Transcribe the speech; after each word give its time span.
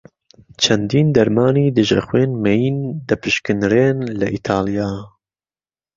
چەندین 0.61 1.07
دەرمانی 1.15 1.73
دژە 1.77 1.99
خوێن 2.07 2.31
مەین 2.43 2.77
دەپشکنرێن 3.09 3.97
لە 4.19 4.27
ئیتاڵیا. 4.33 4.91